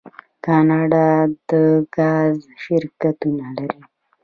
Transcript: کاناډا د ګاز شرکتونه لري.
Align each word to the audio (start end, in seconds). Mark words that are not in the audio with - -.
کاناډا 0.45 1.07
د 1.49 1.49
ګاز 1.95 2.37
شرکتونه 2.63 3.45
لري. 3.57 3.81